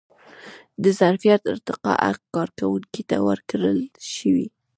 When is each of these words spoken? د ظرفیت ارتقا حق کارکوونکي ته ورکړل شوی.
د 0.83 0.85
ظرفیت 0.99 1.41
ارتقا 1.53 1.93
حق 2.05 2.19
کارکوونکي 2.35 3.01
ته 3.09 3.17
ورکړل 3.27 3.79
شوی. 4.13 4.47